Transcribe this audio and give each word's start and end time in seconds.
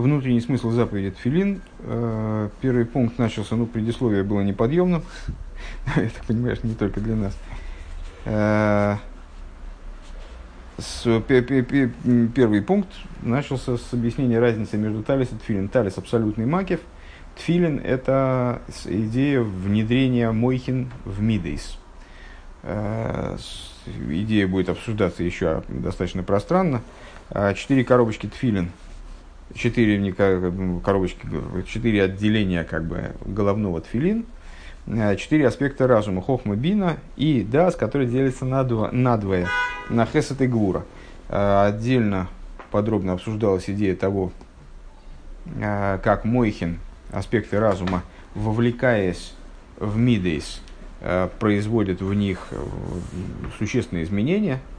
внутренний 0.00 0.40
смысл 0.40 0.70
заповеди 0.70 1.10
Тфилин. 1.12 1.62
Э, 1.80 2.48
первый 2.60 2.84
пункт 2.84 3.18
начался, 3.18 3.56
ну, 3.56 3.66
предисловие 3.66 4.22
было 4.22 4.42
неподъемным. 4.42 5.02
Я 5.96 6.10
так 6.10 6.24
понимаю, 6.26 6.56
что 6.56 6.66
не 6.66 6.74
только 6.74 7.00
для 7.00 7.16
нас. 7.16 7.36
Э, 8.26 8.96
первый 12.34 12.62
пункт 12.62 12.90
начался 13.22 13.78
с 13.78 13.92
объяснения 13.94 14.38
разницы 14.38 14.76
между 14.76 15.02
талис 15.02 15.28
и 15.32 15.36
тфилин. 15.36 15.68
Талис– 15.68 15.96
абсолютный 15.98 16.44
макев. 16.44 16.80
Тфилин– 17.36 17.80
это 17.84 18.60
идея 18.84 19.40
внедрения 19.40 20.30
мойхин 20.30 20.90
в 21.06 21.22
мидейс. 21.22 21.78
Э, 22.62 23.38
идея 24.10 24.46
будет 24.46 24.68
обсуждаться 24.68 25.22
еще 25.22 25.62
достаточно 25.68 26.22
пространно. 26.22 26.82
Четыре 27.54 27.82
коробочки 27.82 28.26
тфилин– 28.26 28.70
четыре 29.54 30.12
коробочки, 30.12 31.20
четыре 31.66 32.04
отделения 32.04 32.64
как 32.64 32.84
бы 32.84 33.12
головного 33.24 33.80
тфилин, 33.80 34.26
э, 34.86 35.16
четыре 35.16 35.46
аспекта 35.46 35.86
разума, 35.86 36.22
хохма 36.22 36.56
бина 36.56 36.96
и 37.16 37.42
дас, 37.42 37.76
который 37.76 38.06
делится 38.06 38.44
на, 38.44 38.64
два, 38.64 38.90
на 38.92 39.16
двое, 39.16 39.46
на 39.88 40.06
хесет 40.06 40.40
и 40.40 40.46
гвура. 40.46 40.84
Э, 41.28 41.66
отдельно 41.68 42.28
подробно 42.70 43.12
обсуждалась 43.12 43.68
идея 43.70 43.94
того, 43.94 44.32
э, 45.58 45.98
как 46.02 46.24
Мойхин, 46.24 46.78
аспекты 47.12 47.58
разума, 47.60 48.02
вовлекаясь 48.34 49.34
в 49.78 49.96
мидейс, 49.96 50.60
производит 51.38 52.00
в 52.00 52.12
них 52.14 52.48
существенные 53.58 54.04
изменения– 54.04 54.60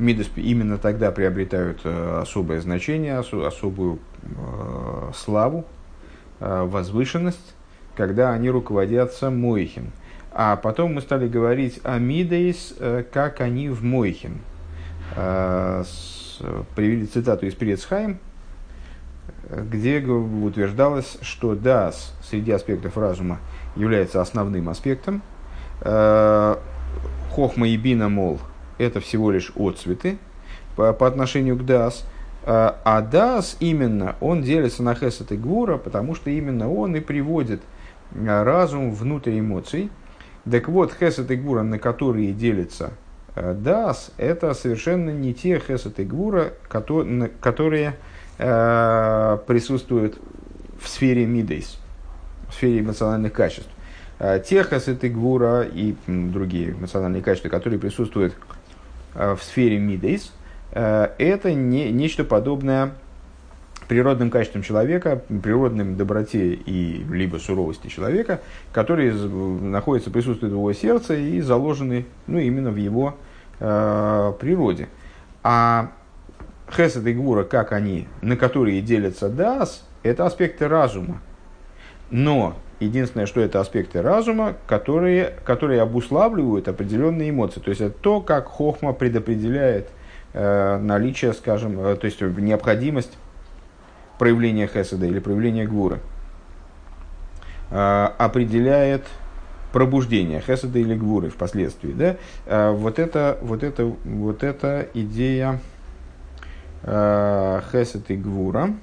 Мидас 0.00 0.30
именно 0.34 0.78
тогда 0.78 1.12
приобретают 1.12 1.82
э, 1.84 2.20
особое 2.22 2.60
значение, 2.62 3.18
особую 3.18 3.98
э, 4.22 5.10
славу, 5.14 5.66
э, 6.40 6.62
возвышенность, 6.64 7.54
когда 7.96 8.32
они 8.32 8.48
руководятся 8.48 9.30
Мойхин. 9.30 9.92
А 10.32 10.56
потом 10.56 10.94
мы 10.94 11.02
стали 11.02 11.28
говорить 11.28 11.80
о 11.84 11.98
Мидейс, 11.98 12.74
как 13.12 13.40
они 13.40 13.68
в 13.68 13.82
Мойхин. 13.82 14.38
Привели 15.16 17.06
цитату 17.06 17.46
из 17.46 17.54
Прецхайм, 17.54 18.20
где 19.50 19.98
утверждалось, 19.98 21.18
что 21.20 21.56
Дас 21.56 22.14
среди 22.22 22.52
аспектов 22.52 22.96
разума 22.96 23.40
является 23.74 24.20
основным 24.20 24.68
аспектом. 24.68 25.20
Хохма 25.80 27.66
и 27.66 27.76
Бина, 27.76 28.08
мол, 28.08 28.38
это 28.80 29.00
всего 29.00 29.30
лишь 29.30 29.52
отцветы 29.56 30.18
по, 30.76 30.92
по 30.92 31.06
отношению 31.06 31.56
к 31.56 31.64
Дас. 31.64 32.04
А, 32.44 32.80
а 32.84 33.02
Дас 33.02 33.56
именно, 33.60 34.16
он 34.20 34.42
делится 34.42 34.82
на 34.82 34.94
Хесет 34.94 35.32
и 35.32 35.36
Гвура, 35.36 35.76
потому 35.76 36.14
что 36.14 36.30
именно 36.30 36.72
он 36.72 36.96
и 36.96 37.00
приводит 37.00 37.60
а, 38.14 38.44
разум 38.44 38.92
внутрь 38.92 39.38
эмоций. 39.38 39.90
Так 40.50 40.68
вот, 40.68 40.94
Хесет 40.98 41.30
и 41.30 41.36
Гвура, 41.36 41.62
на 41.62 41.78
которые 41.78 42.32
делится 42.32 42.92
а, 43.34 43.52
Дас, 43.54 44.12
это 44.16 44.54
совершенно 44.54 45.10
не 45.10 45.34
те 45.34 45.58
Хесет 45.60 46.00
и 46.00 46.04
Гвура, 46.04 46.52
которые 46.68 47.96
присутствуют 48.38 50.18
в 50.80 50.88
сфере 50.88 51.26
Мидейс, 51.26 51.78
в 52.48 52.54
сфере 52.54 52.80
эмоциональных 52.80 53.34
качеств. 53.34 53.68
Те 54.18 54.64
Хесет 54.64 55.04
и 55.04 55.10
Гвура 55.10 55.60
и 55.62 55.94
другие 56.06 56.70
эмоциональные 56.70 57.22
качества, 57.22 57.50
которые 57.50 57.78
присутствуют 57.78 58.34
в 59.14 59.38
сфере 59.42 59.78
мидейс, 59.78 60.32
э, 60.72 61.08
это 61.18 61.52
не, 61.52 61.90
нечто 61.90 62.24
подобное 62.24 62.92
природным 63.88 64.30
качествам 64.30 64.62
человека, 64.62 65.22
природным 65.42 65.96
доброте 65.96 66.54
и 66.54 67.04
либо 67.10 67.38
суровости 67.38 67.88
человека, 67.88 68.40
которые 68.72 69.12
находятся, 69.12 70.12
присутствуют 70.12 70.52
в 70.52 70.56
его 70.56 70.72
сердце 70.72 71.16
и 71.16 71.40
заложены 71.40 72.06
ну, 72.28 72.38
именно 72.38 72.70
в 72.70 72.76
его 72.76 73.16
э, 73.58 74.32
природе. 74.38 74.88
А 75.42 75.90
хесед 76.72 77.04
и 77.06 77.12
гвура, 77.12 77.42
как 77.42 77.72
они, 77.72 78.06
на 78.22 78.36
которые 78.36 78.80
делятся 78.80 79.28
дас, 79.28 79.84
это 80.04 80.26
аспекты 80.26 80.68
разума. 80.68 81.20
Но 82.10 82.56
Единственное, 82.80 83.26
что 83.26 83.42
это 83.42 83.60
аспекты 83.60 84.00
разума, 84.00 84.56
которые, 84.66 85.34
которые 85.44 85.82
обуславливают 85.82 86.66
определенные 86.66 87.28
эмоции. 87.28 87.60
То 87.60 87.68
есть 87.68 87.82
это 87.82 87.94
то, 87.94 88.22
как 88.22 88.46
хохма 88.46 88.94
предопределяет 88.94 89.90
э, 90.32 90.78
наличие, 90.78 91.34
скажем, 91.34 91.78
э, 91.78 91.96
то 91.96 92.06
есть 92.06 92.22
необходимость 92.22 93.18
проявления 94.18 94.66
хеседа 94.66 95.04
или 95.04 95.18
проявления 95.18 95.66
гвура. 95.66 95.98
Э, 97.70 98.08
определяет 98.16 99.04
пробуждение 99.74 100.40
хеседа 100.40 100.78
или 100.78 100.94
гвуры 100.94 101.28
впоследствии. 101.28 101.92
Да? 101.92 102.16
Э, 102.46 102.70
вот, 102.70 102.98
это, 102.98 103.36
вот, 103.42 103.62
это, 103.62 103.92
вот 104.04 104.42
эта 104.42 104.88
идея 104.94 105.60
э, 106.82 107.60
хесед 107.70 108.10
и 108.10 108.16
гвура– 108.16 108.70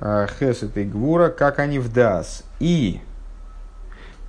хесед 0.00 0.76
и 0.76 0.84
гвура, 0.84 1.28
как 1.28 1.58
они 1.58 1.78
в 1.78 1.92
дас. 1.92 2.44
И 2.58 3.00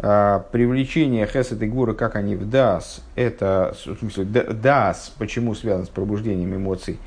а, 0.03 0.39
привлечение 0.51 1.27
хесед 1.27 1.61
и 1.61 1.67
гвура, 1.67 1.93
как 1.93 2.15
они 2.15 2.35
в 2.35 2.49
дас, 2.49 3.01
это, 3.15 3.75
в 3.85 3.97
смысле, 3.99 4.25
дас, 4.25 5.13
почему 5.17 5.53
связано 5.53 5.85
с 5.85 5.89
пробуждением 5.89 6.55
эмоций 6.55 6.99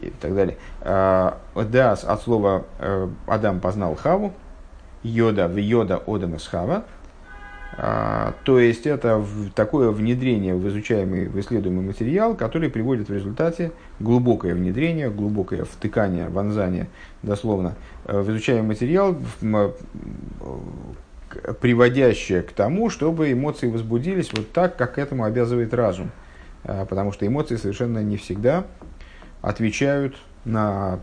и 0.00 0.10
так 0.20 0.34
далее. 0.34 0.56
А, 0.80 1.38
дас 1.54 2.04
от 2.04 2.22
слова 2.22 2.64
э, 2.80 3.08
Адам 3.26 3.60
познал 3.60 3.94
Хаву, 3.94 4.32
йода 5.02 5.46
в 5.46 5.56
йода 5.56 6.02
одам 6.06 6.34
из 6.34 6.46
Хава, 6.46 6.76
а, 6.78 6.99
то 7.76 8.58
есть 8.58 8.86
это 8.86 9.24
такое 9.54 9.90
внедрение 9.90 10.54
в 10.54 10.68
изучаемый, 10.68 11.28
в 11.28 11.38
исследуемый 11.38 11.84
материал, 11.84 12.34
который 12.34 12.68
приводит 12.68 13.08
в 13.08 13.12
результате 13.12 13.70
глубокое 14.00 14.54
внедрение, 14.54 15.08
глубокое 15.08 15.64
втыкание, 15.64 16.28
вонзание, 16.28 16.88
дословно, 17.22 17.76
э, 18.06 18.20
в 18.20 18.30
изучаемый 18.30 18.68
материал, 18.68 19.16
приводящее 21.60 22.42
к 22.42 22.50
тому, 22.50 22.90
чтобы 22.90 23.32
эмоции 23.32 23.68
возбудились 23.68 24.32
вот 24.32 24.50
так, 24.50 24.76
как 24.76 24.98
этому 24.98 25.24
обязывает 25.24 25.72
разум. 25.72 26.10
А, 26.64 26.84
потому 26.86 27.12
что 27.12 27.24
эмоции 27.24 27.54
совершенно 27.54 28.02
не 28.02 28.16
всегда 28.16 28.64
отвечают 29.42 30.16
на 30.44 30.98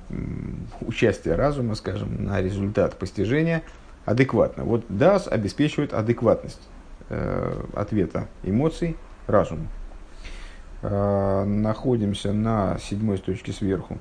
участие 0.82 1.36
разума, 1.36 1.76
скажем, 1.76 2.26
на 2.26 2.42
результат 2.42 2.98
постижения– 3.00 3.64
адекватно. 4.08 4.64
Вот 4.64 4.86
DAS 4.90 5.28
обеспечивает 5.28 5.94
адекватность 5.94 6.62
э, 7.10 7.64
ответа 7.76 8.30
эмоций 8.42 8.96
разуму. 9.28 9.68
Э, 10.82 11.44
находимся 11.44 12.32
на 12.32 12.80
седьмой 12.80 13.18
строчке 13.18 13.52
сверху, 13.52 13.98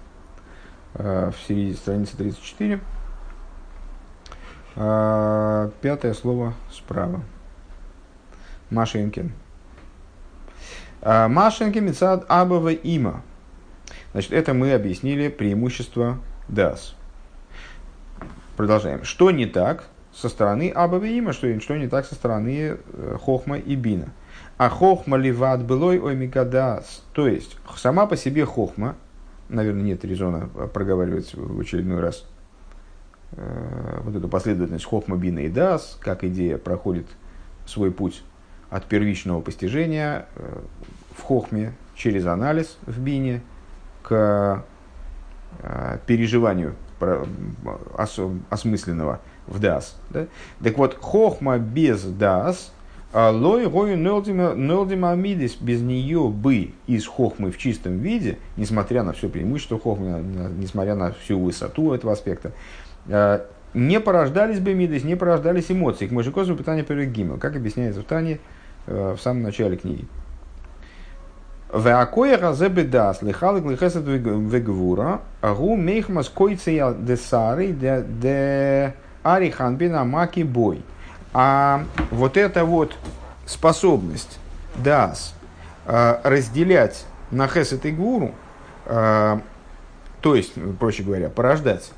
э, 0.95 1.33
в 1.33 1.49
середине 1.49 1.75
страницы 1.75 2.17
34. 2.17 2.81
Э, 4.77 5.71
пятое 5.81 6.15
слово 6.15 6.55
справа. 6.71 7.23
Машенькин. 8.71 9.33
Э, 11.03 11.27
Машенькин 11.27 11.85
Мецад 11.85 12.25
Абава 12.29 12.73
Има. 12.73 13.23
Значит, 14.13 14.33
это 14.33 14.55
мы 14.55 14.73
объяснили 14.73 15.27
преимущество 15.27 16.21
DAS. 16.49 16.95
Продолжаем. 18.57 19.03
Что 19.03 19.33
не 19.33 19.47
так 19.47 19.89
со 20.17 20.31
стороны 20.31 20.71
Абавиима, 20.71 21.33
что, 21.33 21.61
что 21.61 21.77
не 21.77 21.89
так 21.89 22.07
со 22.07 22.15
стороны 22.15 22.79
э, 22.79 23.17
Хохма 23.21 23.59
и 23.59 23.77
Бина. 23.77 24.09
А 24.57 24.71
Хохма 24.71 25.19
ливат 25.19 25.63
былой 25.63 25.99
омикадас. 25.99 27.05
То 27.13 27.29
есть, 27.29 27.59
сама 27.77 28.07
по 28.07 28.17
себе 28.17 28.47
Хохма, 28.47 28.97
наверное, 29.51 29.83
нет 29.83 30.05
резона 30.07 30.49
проговаривать 30.73 31.35
в 31.35 31.61
очередной 31.61 32.01
раз 32.01 32.25
э, 33.33 34.01
вот 34.05 34.17
эту 34.17 34.29
последовательность 34.29 34.87
Хохма, 34.87 35.17
Бина 35.19 35.41
и 35.41 35.49
Дас, 35.51 35.99
как 36.01 36.25
идея 36.25 36.57
проходит 36.57 37.07
свой 37.67 37.91
путь 37.91 38.23
от 38.71 38.87
первичного 38.87 39.43
постижения 39.43 40.27
э, 40.35 40.61
в 41.15 41.23
Хохме 41.23 41.75
через 41.95 42.25
анализ 42.27 42.79
в 42.87 42.99
Бине 43.01 43.43
к 44.03 44.65
переживанию 46.07 46.77
осмысленного 48.51 49.21
в 49.47 49.59
дас. 49.59 49.97
Да? 50.11 50.27
Так 50.63 50.79
вот, 50.79 50.97
хохма 51.01 51.59
без 51.59 52.03
дас, 52.03 52.73
а 53.13 53.31
лой 53.31 53.67
гою 53.67 53.97
нелдима 53.97 55.13
амидис, 55.13 55.57
без 55.57 55.81
нее 55.81 56.29
бы 56.29 56.73
из 56.87 57.07
хохмы 57.07 57.51
в 57.51 57.59
чистом 57.59 57.99
виде, 57.99 58.39
несмотря 58.57 59.03
на 59.03 59.13
все 59.13 59.29
преимущество 59.29 59.79
хохмы, 59.79 60.23
несмотря 60.59 60.95
на 60.95 61.13
всю 61.13 61.39
высоту 61.39 61.95
этого 61.95 62.13
аспекта, 62.13 62.53
а, 63.09 63.47
не 63.75 64.01
порождались 64.01 64.61
бы 64.61 64.75
мидис, 64.75 65.05
не 65.05 65.17
порождались 65.17 65.71
эмоции. 65.71 66.07
К 66.07 66.11
мужикозу 66.11 66.57
питания 66.57 66.83
перед 66.83 67.11
гимел, 67.13 67.39
как 67.39 67.57
объясняется 67.57 68.01
в 68.01 68.05
Тане 68.05 68.39
э, 68.87 69.15
в 69.17 69.21
самом 69.21 69.43
начале 69.43 69.77
книги. 69.77 70.07
Веакоя 71.73 72.39
разе 72.39 72.69
бедас, 72.69 73.23
лихалык 73.23 73.65
лихесет 73.65 74.05
вегвура, 74.07 75.21
гу 75.43 75.77
мейхмас 75.77 76.29
койция 76.29 76.95
де 76.95 77.17
сары 77.17 77.69
де 77.73 78.95
ариханбина 79.35 80.05
маки 80.05 80.43
бой. 80.43 80.83
А 81.33 81.85
вот 82.11 82.37
эта 82.37 82.65
вот 82.65 82.97
способность 83.45 84.39
дас 84.77 85.35
разделять 85.85 87.05
на 87.31 87.47
хесет 87.47 87.85
и 87.85 87.91
гвуру, 87.91 88.35
то 88.85 89.41
есть, 90.23 90.55
проще 90.79 91.03
говоря, 91.03 91.29
порождать 91.29 91.93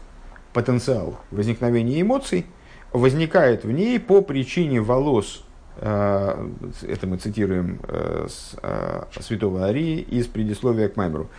потенциал 0.53 1.19
возникновения 1.31 2.01
эмоций, 2.01 2.47
возникает 2.93 3.65
в 3.65 3.71
ней 3.71 4.01
по 4.01 4.21
причине 4.21 4.81
волос 4.81 5.45
Э, 5.81 6.49
это 6.83 7.07
мы 7.07 7.19
цитируем 7.19 7.79
э, 7.87 8.27
с 8.29 8.57
э, 8.61 9.05
святого 9.21 9.65
Арии 9.65 10.01
из 10.01 10.27
предисловия 10.27 10.89
к 10.89 10.97
Маймеру, 10.97 11.31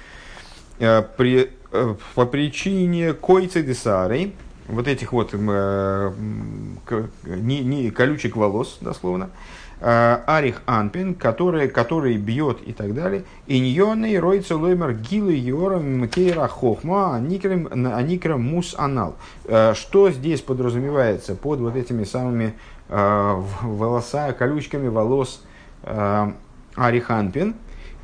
по 0.79 2.25
причине 2.25 3.11
койцы 3.11 3.63
десарей, 3.63 4.33
вот 4.69 4.87
этих 4.87 5.11
вот 5.11 5.33
не, 5.33 6.11
не, 7.61 7.91
колючек 7.91 8.35
волос, 8.35 8.79
дословно, 8.81 9.29
Арих 9.81 10.61
Анпин, 10.65 11.15
который, 11.15 11.69
который 11.69 12.17
бьет 12.17 12.59
и 12.65 12.73
так 12.73 12.93
далее. 12.93 13.23
Иньоны 13.47 14.19
ройца 14.19 14.57
лоймер 14.57 14.93
гилы 14.93 15.33
йорам 15.33 16.09
кейра 16.09 16.47
хохма 16.47 17.15
аникрем 17.15 18.41
мус 18.41 18.75
анал. 18.77 19.15
Что 19.45 20.11
здесь 20.11 20.41
подразумевается 20.41 21.35
под 21.35 21.59
вот 21.59 21.77
этими 21.77 22.03
самыми 22.03 22.55
Э, 22.91 23.39
волоса, 23.61 24.33
колючками 24.33 24.87
волос 24.87 25.43
э, 25.83 26.31
Ариханпин, 26.75 27.53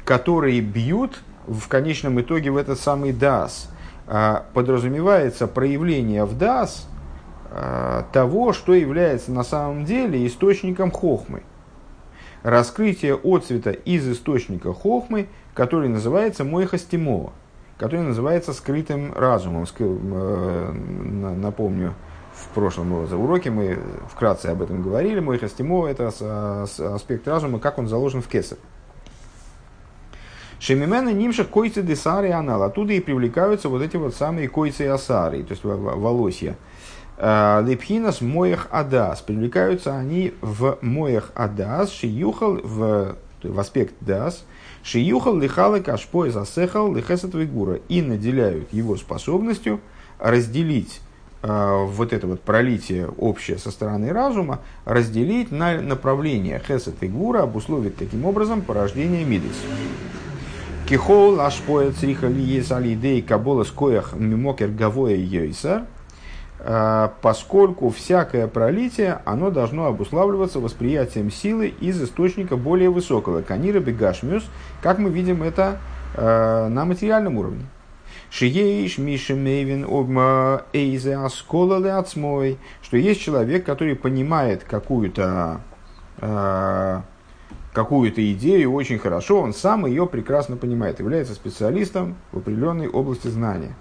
которые 0.03 0.61
бьют 0.61 1.23
в 1.47 1.67
конечном 1.67 2.21
итоге 2.21 2.51
в 2.51 2.57
этот 2.57 2.79
самый 2.79 3.11
дас. 3.11 3.71
Э, 4.07 4.41
подразумевается 4.53 5.47
проявление 5.47 6.25
в 6.25 6.37
дас 6.37 6.87
того, 8.11 8.51
что 8.51 8.73
является 8.73 9.31
на 9.31 9.43
самом 9.45 9.85
деле 9.85 10.27
источником 10.27 10.91
хохмы. 10.91 11.43
Раскрытие 12.43 13.15
отцвета 13.15 13.71
из 13.71 14.05
источника 14.09 14.73
хохмы, 14.73 15.29
который 15.53 15.87
называется 15.87 16.43
Мойхастимова, 16.43 17.31
который 17.77 18.01
называется 18.01 18.51
скрытым 18.51 19.13
разумом. 19.13 19.65
Напомню, 21.37 21.93
в 22.33 22.49
прошлом 22.49 22.91
уроке 22.91 23.49
мы 23.51 23.79
вкратце 24.09 24.47
об 24.47 24.61
этом 24.61 24.81
говорили. 24.81 25.21
Мой 25.21 25.39
хастимо– 25.39 25.87
это 25.89 26.09
аспект 26.63 27.27
разума, 27.27 27.59
как 27.59 27.79
он 27.79 27.87
заложен 27.87 28.21
в 28.21 28.27
кесар. 28.27 28.57
Шемимена 30.59 31.09
нимших 31.09 31.49
койцы 31.49 31.81
десари 31.81 32.29
анал. 32.29 32.63
Оттуда 32.63 32.93
и 32.93 32.99
привлекаются 32.99 33.69
вот 33.69 33.81
эти 33.81 33.97
вот 33.97 34.15
самые 34.15 34.47
койцы 34.47 34.83
и 34.83 34.87
асари, 34.87 35.43
то 35.43 35.51
есть 35.51 35.63
волосья. 35.63 36.55
А, 37.17 37.61
Лепхинас 37.61 38.21
моях 38.21 38.67
адас. 38.71 39.21
Привлекаются 39.21 39.97
они 39.97 40.33
в 40.41 40.77
моях 40.81 41.31
адас, 41.35 41.91
шиюхал 41.91 42.55
в, 42.63 43.15
в 43.43 43.59
аспект 43.59 43.95
дас, 44.01 44.45
шиюхал 44.83 45.37
лихалы 45.37 45.81
кашпой 45.81 46.29
засехал 46.29 46.93
лихесат 46.93 47.33
вигура. 47.33 47.79
И 47.89 48.01
наделяют 48.01 48.73
его 48.73 48.95
способностью 48.97 49.79
разделить 50.19 51.01
Э, 51.47 51.85
вот 51.85 52.11
это 52.11 52.25
вот 52.25 52.41
пролитие 52.41 53.07
общее 53.07 53.59
со 53.59 53.69
стороны 53.69 54.11
разума 54.11 54.61
разделить 54.83 55.51
на 55.51 55.79
направления 55.79 56.59
хесед 56.65 56.95
и 57.01 57.07
гура, 57.07 57.43
обусловить 57.43 57.97
таким 57.97 58.25
образом 58.25 58.63
порождение 58.63 59.23
мидис. 59.23 59.55
Кихол 60.87 61.41
ашпоя 61.41 61.91
цриха 61.91 62.27
лиес 62.27 62.71
алидей 62.71 63.23
кабола 63.23 63.63
скоях 63.63 64.13
мимокер 64.13 64.69
гавоя 64.69 65.15
йойсар, 65.15 65.85
э, 66.59 67.09
поскольку 67.23 67.89
всякое 67.89 68.45
пролитие, 68.45 69.19
оно 69.25 69.49
должно 69.49 69.87
обуславливаться 69.87 70.59
восприятием 70.59 71.31
силы 71.31 71.73
из 71.79 71.99
источника 72.03 72.55
более 72.55 72.91
высокого, 72.91 73.41
канира 73.41 73.79
бегашмюс, 73.79 74.43
как 74.83 74.99
мы 74.99 75.09
видим 75.09 75.41
это 75.41 75.79
э, 76.13 76.67
на 76.67 76.85
материальном 76.85 77.37
уровне. 77.37 77.65
Шиеиш 78.29 78.99
Миша 78.99 79.33
Мейвин 79.33 79.85
Обма 79.85 80.65
Эйзе 80.71 81.17
Аскола 81.17 81.79
Леацмой, 81.79 82.59
что 82.83 82.97
есть 82.97 83.21
человек, 83.21 83.65
который 83.65 83.95
понимает 83.95 84.63
какую-то 84.63 85.61
э, 86.21 87.01
какую-то 87.73 88.31
идею 88.33 88.73
очень 88.73 88.99
хорошо, 88.99 89.41
он 89.41 89.53
сам 89.53 89.85
ее 89.85 90.07
прекрасно 90.07 90.55
понимает, 90.55 90.99
является 90.99 91.33
специалистом 91.33 92.15
в 92.31 92.37
определенной 92.37 92.87
области 92.87 93.27
знания. 93.27 93.75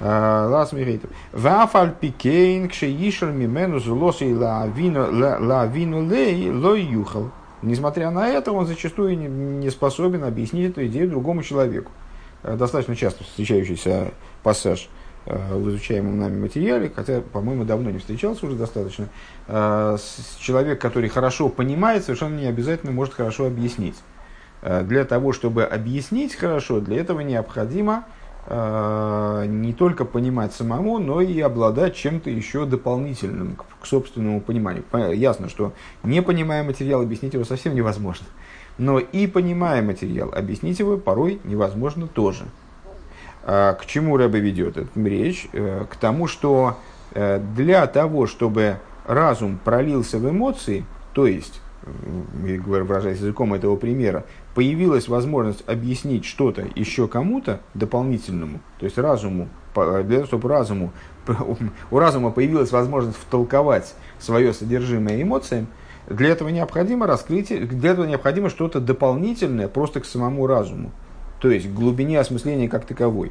Лас 0.00 0.72
Миритов. 0.72 1.10
Вафаль 1.32 1.94
пикейн 1.94 2.68
кшеишер 2.68 3.30
мимену 3.30 3.78
зулоси 3.78 4.32
лавину 4.32 6.08
лей 6.08 6.50
лой 6.50 6.82
юхал. 6.82 7.30
Несмотря 7.62 8.10
на 8.10 8.28
это, 8.28 8.52
он 8.52 8.66
зачастую 8.66 9.16
не 9.18 9.70
способен 9.70 10.24
объяснить 10.24 10.72
эту 10.72 10.86
идею 10.86 11.08
другому 11.08 11.42
человеку. 11.42 11.92
Э, 12.42 12.56
достаточно 12.56 12.94
часто 12.94 13.24
встречающийся 13.24 14.12
пассаж 14.42 14.82
э, 14.82 15.03
в 15.26 15.68
изучаемом 15.70 16.18
нами 16.18 16.38
материале, 16.40 16.90
хотя, 16.94 17.20
по-моему, 17.20 17.64
давно 17.64 17.90
не 17.90 17.98
встречался 17.98 18.46
уже 18.46 18.56
достаточно, 18.56 19.08
э, 19.48 19.96
человек, 20.38 20.80
который 20.80 21.08
хорошо 21.08 21.48
понимает, 21.48 22.04
совершенно 22.04 22.38
не 22.38 22.46
обязательно 22.46 22.92
может 22.92 23.14
хорошо 23.14 23.46
объяснить. 23.46 23.96
Для 24.62 25.04
того, 25.04 25.34
чтобы 25.34 25.64
объяснить 25.64 26.34
хорошо, 26.34 26.80
для 26.80 26.98
этого 26.98 27.20
необходимо 27.20 28.06
не 28.48 29.74
только 29.74 30.06
понимать 30.06 30.54
самому, 30.54 30.98
но 30.98 31.20
и 31.20 31.38
обладать 31.40 31.94
чем-то 31.96 32.30
еще 32.30 32.64
дополнительным 32.64 33.56
к 33.56 33.84
собственному 33.84 34.40
пониманию. 34.40 34.82
Ясно, 35.14 35.50
что 35.50 35.74
не 36.02 36.22
понимая 36.22 36.62
материал, 36.62 37.02
объяснить 37.02 37.34
его 37.34 37.44
совсем 37.44 37.74
невозможно 37.74 38.26
но 38.78 38.98
и 38.98 39.26
понимая 39.26 39.82
материал, 39.82 40.32
объяснить 40.34 40.78
его 40.78 40.96
порой 40.96 41.40
невозможно 41.44 42.06
тоже. 42.08 42.44
А, 43.46 43.74
к 43.74 43.84
чему 43.84 44.16
Рэбе 44.16 44.40
ведет 44.40 44.78
эту 44.78 45.04
речь? 45.04 45.48
Э, 45.52 45.84
к 45.88 45.96
тому, 45.96 46.26
что 46.26 46.78
э, 47.12 47.38
для 47.54 47.86
того, 47.86 48.26
чтобы 48.26 48.78
разум 49.06 49.60
пролился 49.62 50.18
в 50.18 50.28
эмоции, 50.28 50.86
то 51.12 51.26
есть, 51.26 51.60
выражаясь 52.42 53.18
языком 53.18 53.52
этого 53.52 53.76
примера, 53.76 54.24
появилась 54.54 55.08
возможность 55.08 55.62
объяснить 55.68 56.24
что-то 56.24 56.64
еще 56.74 57.06
кому-то 57.06 57.60
дополнительному, 57.74 58.60
то 58.78 58.86
есть 58.86 58.96
разуму, 58.96 59.50
для 59.74 60.02
того, 60.02 60.24
чтобы 60.24 60.48
разуму, 60.48 60.92
у 61.90 61.98
разума 61.98 62.30
появилась 62.30 62.72
возможность 62.72 63.18
втолковать 63.18 63.94
свое 64.18 64.54
содержимое 64.54 65.20
эмоциям, 65.20 65.66
для 66.08 66.30
этого 66.30 66.48
необходимо 66.48 67.06
раскрытие, 67.06 67.60
для 67.60 67.90
этого 67.90 68.06
необходимо 68.06 68.48
что-то 68.48 68.80
дополнительное 68.80 69.68
просто 69.68 70.00
к 70.00 70.06
самому 70.06 70.46
разуму, 70.46 70.92
то 71.44 71.50
есть 71.50 71.68
к 71.68 71.74
глубине 71.74 72.18
осмысления 72.20 72.70
как 72.70 72.86
таковой. 72.86 73.30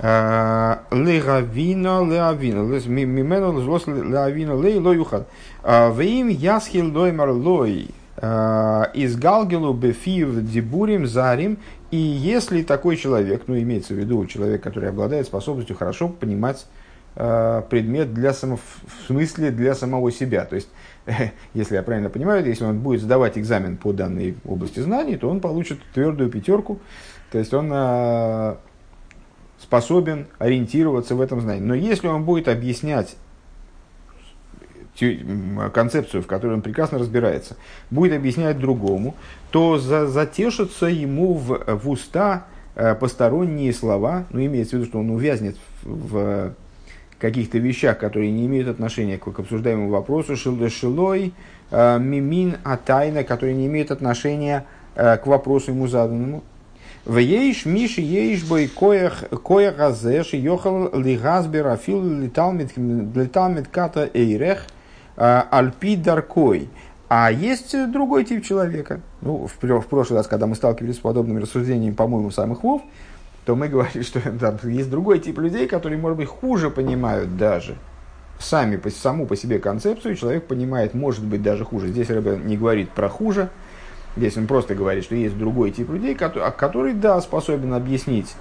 А, 0.00 0.82
леравино, 0.90 2.04
леавино, 2.04 2.62
мимену 2.88 3.60
злос 3.60 3.86
леавино, 3.86 4.60
лей 4.60 4.80
лоюхад. 4.80 5.28
А, 5.62 5.94
Вим 5.96 6.26
ясхил 6.26 6.92
лоймар 6.92 7.30
лой 7.30 7.90
а, 8.16 8.90
из 8.94 9.16
галгелу 9.16 9.72
бефиев 9.72 10.44
дебурим 10.44 11.06
зарим. 11.06 11.58
И 11.92 11.96
если 11.96 12.64
такой 12.64 12.96
человек, 12.96 13.44
ну 13.46 13.56
имеется 13.56 13.94
в 13.94 13.96
виду 13.98 14.26
человек, 14.26 14.60
который 14.60 14.88
обладает 14.88 15.26
способностью 15.26 15.76
хорошо 15.76 16.08
понимать 16.08 16.66
предмет 17.14 18.12
для 18.14 18.32
само, 18.32 18.56
в 18.56 19.06
смысле 19.06 19.50
для 19.50 19.74
самого 19.74 20.12
себя. 20.12 20.44
То 20.44 20.54
есть, 20.54 20.68
если 21.54 21.76
я 21.76 21.82
правильно 21.82 22.10
понимаю, 22.10 22.44
если 22.44 22.64
он 22.64 22.78
будет 22.78 23.02
сдавать 23.02 23.38
экзамен 23.38 23.76
по 23.76 23.92
данной 23.92 24.36
области 24.44 24.80
знаний, 24.80 25.16
то 25.16 25.28
он 25.28 25.40
получит 25.40 25.80
твердую 25.94 26.30
пятерку. 26.30 26.80
То 27.30 27.38
есть 27.38 27.52
он 27.52 27.70
э, 27.72 28.56
способен 29.58 30.26
ориентироваться 30.38 31.14
в 31.14 31.20
этом 31.20 31.40
знании. 31.40 31.62
Но 31.62 31.74
если 31.74 32.08
он 32.08 32.24
будет 32.24 32.48
объяснять 32.48 33.16
концепцию, 35.72 36.24
в 36.24 36.26
которой 36.26 36.54
он 36.54 36.62
прекрасно 36.62 36.98
разбирается, 36.98 37.56
будет 37.90 38.14
объяснять 38.14 38.58
другому, 38.58 39.14
то 39.52 39.78
за, 39.78 40.08
затешатся 40.08 40.86
ему 40.86 41.34
в, 41.34 41.62
в 41.66 41.88
уста 41.88 42.46
э, 42.74 42.96
посторонние 42.96 43.72
слова, 43.72 44.26
ну, 44.30 44.44
имеется 44.44 44.76
в 44.76 44.80
виду, 44.80 44.88
что 44.88 44.98
он 44.98 45.10
увязнет 45.10 45.56
в, 45.82 46.08
в 46.08 46.54
каких-то 47.18 47.58
вещах, 47.58 47.98
которые 47.98 48.30
не 48.30 48.46
имеют 48.46 48.68
отношения 48.68 49.18
к, 49.18 49.30
к 49.30 49.38
обсуждаемому 49.38 49.90
вопросу, 49.90 50.36
шилой, 50.36 51.32
э, 51.70 51.98
мимин, 51.98 52.56
а 52.64 52.76
тайна, 52.76 53.24
которые 53.24 53.54
не 53.54 53.66
имеют 53.66 53.90
отношения 53.90 54.64
э, 54.94 55.16
к 55.16 55.26
вопросу 55.26 55.72
ему 55.72 55.86
заданному. 55.86 56.42
В 57.04 57.16
ейш 57.16 57.64
миши 57.64 58.02
ейш 58.02 58.44
бой 58.44 58.68
коях 58.68 59.24
газеш 59.76 60.34
йохал 60.34 60.90
лигазбер 60.94 61.68
афил 61.68 62.02
летал 62.04 62.52
мед 62.52 63.68
ката 63.68 64.10
эйрех 64.12 64.66
э, 65.16 65.42
альпи 65.50 65.96
даркой. 65.96 66.68
А 67.08 67.32
есть 67.32 67.74
другой 67.90 68.24
тип 68.24 68.44
человека. 68.44 69.00
Ну, 69.22 69.46
в, 69.46 69.80
в 69.80 69.86
прошлый 69.86 70.18
раз, 70.18 70.26
когда 70.26 70.46
мы 70.46 70.54
сталкивались 70.54 70.96
с 70.96 70.98
подобными 70.98 71.40
рассуждениями, 71.40 71.94
по-моему, 71.94 72.30
самых 72.30 72.62
вов, 72.62 72.82
то 73.48 73.56
мы 73.56 73.68
говорили, 73.68 74.02
что 74.02 74.20
там, 74.20 74.58
есть 74.64 74.90
другой 74.90 75.20
тип 75.20 75.38
людей, 75.38 75.66
которые, 75.66 75.98
может 75.98 76.18
быть, 76.18 76.28
хуже 76.28 76.68
понимают 76.68 77.38
даже 77.38 77.76
сами, 78.38 78.76
по, 78.76 78.90
саму 78.90 79.26
по 79.26 79.36
себе 79.36 79.58
концепцию, 79.58 80.16
человек 80.16 80.46
понимает, 80.46 80.92
может 80.92 81.24
быть, 81.24 81.42
даже 81.42 81.64
хуже. 81.64 81.88
Здесь 81.88 82.10
Рэбе 82.10 82.36
не 82.44 82.58
говорит 82.58 82.90
про 82.90 83.08
хуже, 83.08 83.48
здесь 84.18 84.36
он 84.36 84.46
просто 84.46 84.74
говорит, 84.74 85.02
что 85.02 85.14
есть 85.14 85.38
другой 85.38 85.70
тип 85.70 85.88
людей, 85.88 86.14
который, 86.14 86.52
который 86.52 86.92
да, 86.92 87.18
способен 87.22 87.72
объяснить 87.72 88.36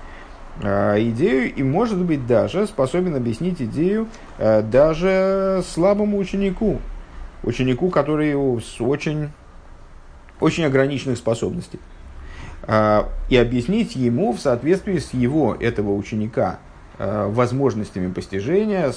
э, 0.62 1.02
идею 1.12 1.56
и, 1.56 1.64
может 1.64 2.00
быть, 2.00 2.28
даже 2.28 2.68
способен 2.68 3.16
объяснить 3.16 3.62
идею 3.62 4.10
э, 4.38 4.62
даже 4.62 5.64
слабому 5.66 6.18
ученику, 6.18 6.82
ученику, 7.44 7.90
который 7.92 8.36
с 8.62 8.82
очень, 8.82 9.30
очень 10.42 10.66
ограниченных 10.66 11.18
способностей. 11.18 11.80
А, 12.68 13.10
и 13.30 13.38
объяснить 13.38 13.96
ему 13.96 14.34
в 14.34 14.40
соответствии 14.40 15.00
с 15.00 15.14
его, 15.14 15.56
этого 15.56 15.94
ученика, 15.94 16.60
а, 17.00 17.30
возможностями 17.30 18.12
постижения, 18.12 18.94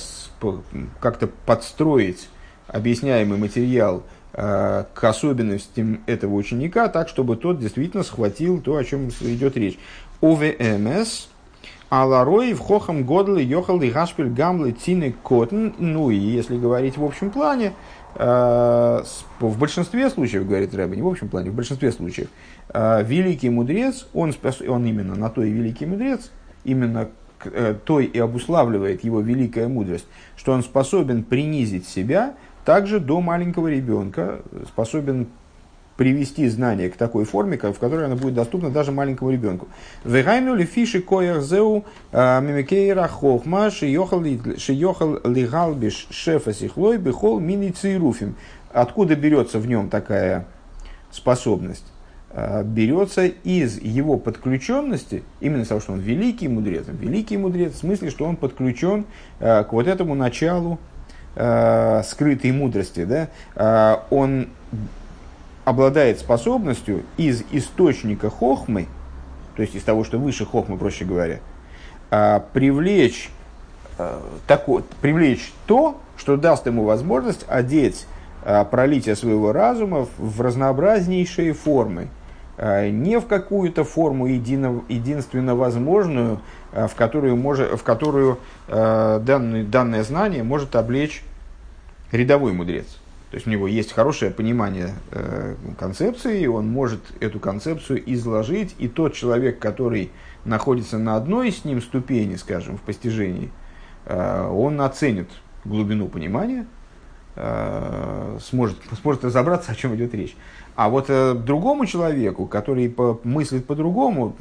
как-то 0.99 1.29
подстроить 1.47 2.29
объясняемый 2.67 3.39
материал 3.39 4.03
а, 4.33 4.87
к 4.93 5.05
особенностям 5.05 6.01
этого 6.07 6.35
ученика, 6.35 6.89
так, 6.89 7.09
чтобы 7.09 7.37
тот 7.37 7.61
действительно 7.61 8.03
схватил 8.03 8.61
то, 8.61 8.77
о 8.77 8.85
чем 8.85 9.09
идет 9.09 9.57
речь. 9.57 9.79
ОВМС, 10.21 11.29
Аларой 11.91 12.53
в 12.55 12.61
хохам 12.61 13.05
годлы 13.05 13.43
йохал 13.43 13.81
и 13.83 13.91
гашпель 13.91 14.31
гамлы 14.31 14.73
тины 14.73 15.15
котн. 15.23 15.71
Ну 15.79 16.11
и 16.11 16.17
если 16.17 16.57
говорить 16.57 16.97
в 16.97 17.05
общем 17.05 17.31
плане, 17.31 17.73
в 18.15 19.59
большинстве 19.59 20.11
случаев, 20.11 20.47
говорит 20.47 20.75
Рэбби, 20.75 20.97
не 20.97 21.03
в 21.03 21.09
общем 21.09 21.29
плане, 21.29 21.51
в 21.51 21.55
большинстве 21.55 21.93
случаев, 21.93 22.29
а, 22.69 23.03
великий 23.03 23.51
мудрец, 23.51 24.07
он, 24.13 24.35
он 24.69 24.85
именно 24.85 25.15
на 25.15 25.31
то 25.31 25.43
и 25.43 25.51
великий 25.51 25.87
мудрец, 25.87 26.31
именно 26.65 27.09
э, 27.45 27.75
той 27.85 28.05
и 28.05 28.19
обуславливает 28.19 29.05
его 29.05 29.21
великая 29.21 29.69
мудрость, 29.69 30.07
что 30.37 30.53
он 30.53 30.63
способен 30.63 31.23
принизить 31.23 31.87
себя 31.87 32.35
также 32.65 33.01
до 33.01 33.21
маленького 33.21 33.69
ребенка, 33.69 34.41
способен 34.67 35.29
привести 36.01 36.49
знание 36.49 36.89
к 36.89 36.97
такой 36.97 37.27
форме, 37.27 37.59
в 37.59 37.79
которой 37.79 38.07
оно 38.07 38.17
будет 38.17 38.33
доступно 38.33 38.71
даже 38.71 38.91
маленькому 38.91 39.31
ребенку. 39.31 39.69
Вегайну 40.03 40.55
ли 40.55 40.65
фиши 40.65 41.03
кояхзеу 41.03 41.85
а, 42.11 42.41
мимикейра 42.41 43.07
хохма 43.07 43.71
шиёхал 43.71 44.23
лигалбиш 44.23 46.07
шефа 46.09 46.55
сихлой 46.55 46.97
бихол 46.97 47.39
мини 47.39 47.69
цируфим. 47.69 48.35
Откуда 48.73 49.15
берется 49.15 49.59
в 49.59 49.67
нем 49.67 49.91
такая 49.91 50.47
способность? 51.13 51.85
Э, 52.31 52.63
берется 52.65 53.27
из 53.27 53.79
его 53.79 54.17
подключенности, 54.17 55.23
именно 55.41 55.67
того, 55.67 55.83
что 55.83 55.93
он 55.93 56.01
великий 56.01 56.49
мудрец, 56.49 56.85
великий 56.89 57.37
мудрец, 57.37 57.75
в 57.75 57.79
смысле, 57.79 58.09
что 58.09 58.25
он 58.25 58.37
подключен 58.37 59.05
э, 59.39 59.65
к 59.65 59.75
вот 59.75 59.87
этому 59.87 60.15
началу 60.15 60.79
скрытой 61.33 62.51
мудрости, 62.51 63.05
да, 63.05 64.03
он 64.11 64.49
обладает 65.71 66.19
способностью 66.19 67.05
из 67.17 67.45
источника 67.53 68.29
хохмы, 68.29 68.87
то 69.57 69.63
есть 69.63 69.75
из 69.75 69.83
того, 69.83 70.05
что 70.05 70.19
выше 70.19 70.45
хохмы, 70.45 70.77
проще 70.77 71.05
говоря, 71.05 71.41
привлечь, 72.53 73.31
тако, 74.47 74.83
привлечь 75.01 75.53
то, 75.67 75.99
что 76.17 76.37
даст 76.37 76.67
ему 76.67 76.85
возможность 76.85 77.47
одеть 77.49 78.07
пролитие 78.71 79.17
своего 79.17 79.53
разума 79.53 80.07
в 80.19 80.41
разнообразнейшие 80.41 81.53
формы– 81.53 82.09
не 82.91 83.19
в 83.19 83.27
какую-то 83.27 83.85
форму 83.85 84.27
едино, 84.27 84.83
единственно 84.89 85.55
возможную, 85.55 86.41
в 86.73 86.91
которую, 86.95 87.37
может, 87.37 87.73
в 87.79 87.83
которую 87.83 88.39
данное, 88.69 89.65
данное 89.65 90.03
знание 90.05 90.43
может 90.43 90.77
облечь 90.77 91.23
рядовой 92.13 92.53
мудрец. 92.53 93.00
То 93.31 93.37
есть 93.37 93.47
у 93.47 93.51
него 93.51 93.69
есть 93.69 93.93
хорошее 93.93 94.33
понимание 94.33 94.95
э, 95.13 95.55
концепции, 95.79 96.47
он 96.47 96.69
может 96.69 97.01
эту 97.21 97.39
концепцию 97.39 98.03
изложить, 98.13 98.75
и 98.79 98.89
тот 98.89 99.15
человек, 99.15 99.61
который 99.61 100.11
находится 100.45 100.99
на 100.99 101.15
одной 101.15 101.53
с 101.53 101.65
ним 101.65 101.81
ступени, 101.81 102.35
скажем, 102.35 102.77
в 102.77 102.81
постижении, 102.81 103.53
э, 104.07 104.49
он 104.49 104.81
оценит 104.81 105.29
глубину 105.65 106.09
понимания, 106.09 106.67
э, 107.37 108.39
сможет, 108.41 108.79
сможет 109.01 109.25
разобраться, 109.25 109.71
о 109.71 109.75
чем 109.77 109.95
идет 109.95 110.13
речь. 110.13 110.37
А 110.75 110.89
вот 110.89 111.07
э, 111.09 111.35
другому 111.35 111.87
человеку, 111.87 112.47
который 112.47 112.91
по, 112.91 113.21
мыслит 113.23 113.65
по-другому, 113.65 114.35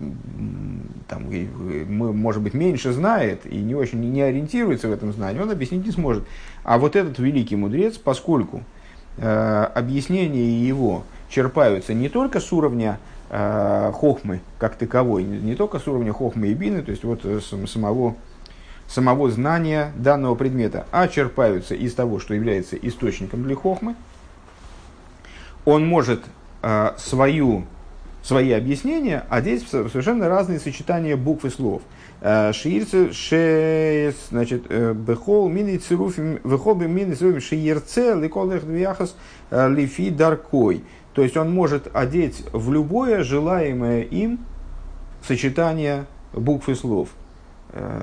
там, 1.08 1.32
и, 1.32 1.46
может 1.46 2.42
быть, 2.42 2.56
меньше 2.56 2.92
знает 2.92 3.46
и 3.46 3.58
не 3.58 3.76
очень 3.76 4.00
не 4.00 4.24
ориентируется 4.24 4.88
в 4.88 4.92
этом 4.92 5.14
знании, 5.14 5.40
он 5.40 5.52
объяснить 5.52 5.86
не 5.86 5.92
сможет. 5.92 6.24
А 6.64 6.80
вот 6.80 6.96
этот 6.96 7.20
великий 7.20 7.56
мудрец, 7.56 7.98
поскольку 7.98 8.58
э, 8.58 8.79
объяснения 9.18 10.50
его 10.50 11.04
черпаются 11.30 11.94
не 11.94 12.10
только 12.10 12.40
с 12.40 12.52
уровня 12.54 13.00
э, 13.30 13.92
хохмы 13.94 14.42
как 14.58 14.76
таковой, 14.76 15.24
не, 15.24 15.56
только 15.56 15.80
с 15.80 15.88
уровня 15.88 16.14
хохмы 16.14 16.48
и 16.48 16.54
бины, 16.54 16.82
то 16.82 16.92
есть 16.92 17.04
вот 17.04 17.22
э, 17.24 17.40
самого, 17.68 18.16
самого 18.88 19.30
знания 19.30 19.92
данного 19.98 20.36
предмета, 20.36 20.86
а 20.92 21.08
черпаются 21.08 21.76
из 21.76 21.94
того, 21.94 22.20
что 22.20 22.34
является 22.34 22.76
источником 22.76 23.44
для 23.44 23.56
хохмы– 23.56 23.96
он 25.66 25.88
может 25.88 26.24
э, 26.62 26.92
свою, 26.98 27.66
свои 28.24 28.52
объяснения 28.52 29.26
одеть 29.30 29.66
в 29.66 29.70
совершенно 29.70 30.28
разные 30.28 30.60
сочетания 30.60 31.16
букв 31.16 31.46
и 31.46 31.50
слов. 31.50 31.82
Э, 32.22 32.52
шиирце, 32.54 33.14
ше, 33.14 34.14
значит, 34.30 34.66
э, 34.70 34.94
бехол, 34.94 35.50
мини 35.50 35.78
цируфим, 35.78 36.40
бехол, 36.44 36.76
мини 36.76 37.14
цируфим, 37.14 37.42
шиирце, 37.42 38.14
ликолех 38.16 38.66
двияхас, 38.66 39.16
э, 39.52 39.70
лифи 39.70 40.10
даркой. 40.10 40.84
То 41.14 41.24
есть 41.24 41.38
он 41.38 41.52
может 41.52 41.90
одеть 41.94 42.44
в 42.52 42.72
любое 42.72 43.24
желаемое 43.24 44.02
им 44.02 44.40
сочетание 45.28 46.06
букв 46.34 46.70
и 46.70 46.76
слов 46.76 47.10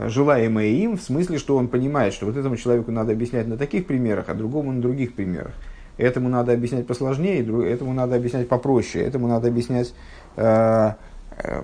желаемое 0.06 0.66
им, 0.66 0.96
в 0.96 1.02
смысле, 1.02 1.38
что 1.38 1.56
он 1.56 1.66
понимает, 1.66 2.14
что 2.14 2.26
вот 2.26 2.36
этому 2.36 2.56
человеку 2.56 2.92
надо 2.92 3.10
объяснять 3.10 3.48
на 3.48 3.56
таких 3.56 3.86
примерах, 3.86 4.26
а 4.28 4.34
другому 4.34 4.70
на 4.70 4.80
других 4.80 5.14
примерах 5.14 5.50
этому 5.98 6.28
надо 6.28 6.52
объяснять 6.52 6.86
посложнее, 6.86 7.40
этому 7.68 7.92
надо 7.92 8.16
объяснять 8.16 8.48
попроще, 8.48 9.04
этому 9.04 9.28
надо 9.28 9.48
объяснять, 9.48 9.94
э, 10.36 10.92
э, 11.38 11.62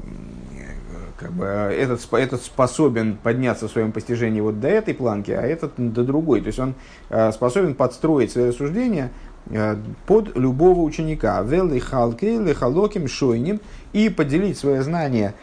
как 1.22 1.32
бы, 1.32 1.44
этот, 1.44 2.00
этот 2.12 2.42
способен 2.42 3.16
подняться 3.16 3.68
в 3.68 3.70
своем 3.70 3.92
постижении 3.92 4.40
вот 4.40 4.60
до 4.60 4.68
этой 4.68 4.94
планки, 4.94 5.30
а 5.30 5.42
этот 5.42 5.72
до 5.76 6.02
другой. 6.02 6.40
То 6.40 6.48
есть 6.48 6.58
он 6.58 6.74
э, 7.10 7.32
способен 7.32 7.74
подстроить 7.74 8.32
свои 8.32 8.48
рассуждения 8.48 9.10
э, 9.46 9.76
под 10.06 10.36
любого 10.36 10.80
ученика. 10.80 11.40
Велли 11.42 11.78
халки, 11.78 12.24
лехалоким 12.24 13.08
шойним 13.08 13.60
и 13.92 14.08
поделить 14.08 14.58
свое 14.58 14.82
знание 14.82 15.34